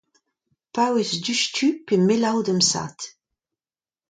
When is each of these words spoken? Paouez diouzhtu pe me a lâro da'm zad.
Paouez 0.75 1.11
diouzhtu 1.23 1.67
pe 1.85 1.93
me 2.05 2.15
a 2.19 2.21
lâro 2.21 2.41
da'm 2.45 2.61
zad. 2.71 2.97